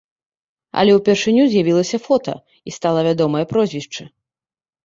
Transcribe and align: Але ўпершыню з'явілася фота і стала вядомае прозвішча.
Але 0.83 0.91
ўпершыню 0.95 1.43
з'явілася 1.51 1.97
фота 2.07 2.35
і 2.71 2.75
стала 2.79 3.07
вядомае 3.09 3.45
прозвішча. 3.53 4.03